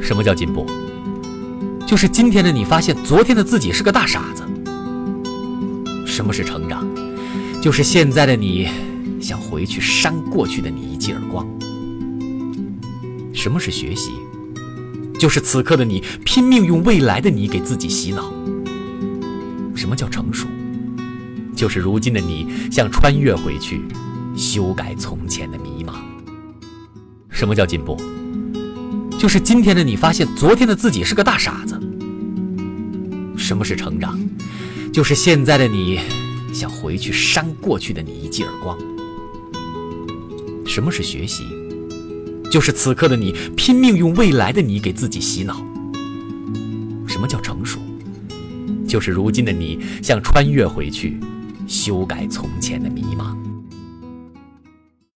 [0.00, 0.66] 什么叫进步？
[1.86, 4.44] 就是今天的你发现昨天的自己是个大傻子。
[6.06, 6.86] 什么是成长？
[7.60, 8.68] 就是现在的你
[9.20, 11.46] 想回去扇过去的你一记耳光。
[13.32, 14.10] 什么是学习？
[15.18, 18.32] 就是此刻的你拼命用未来的你给自己洗脑。
[19.74, 20.46] 什么叫成熟？
[21.54, 23.82] 就是如今的你想穿越回去，
[24.36, 25.94] 修改从前的迷茫。
[27.28, 27.96] 什么叫进步？
[29.20, 31.78] 就是今天的你发现昨天的自己是个大傻子。
[33.36, 34.18] 什么是成长？
[34.94, 36.00] 就是现在的你
[36.54, 38.78] 想回去扇过去的你一记耳光。
[40.64, 41.44] 什么是学习？
[42.50, 45.62] 就是此刻的你拼命用未来的你给自己洗脑。
[47.06, 47.78] 什么叫成熟？
[48.88, 51.20] 就是如今的你想穿越回去，
[51.66, 53.36] 修改从前的迷茫。